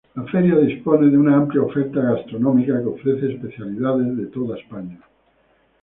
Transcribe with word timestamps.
La 0.15 0.23
Feria 0.29 0.55
dispone 0.61 1.09
de 1.11 1.17
una 1.23 1.35
amplia 1.37 1.61
oferta 1.61 2.01
gastronómica 2.01 2.79
que 2.81 2.87
ofrece 2.87 3.33
especialidades 3.35 4.17
de 4.17 4.25
toda 4.25 4.57
España. 4.57 4.99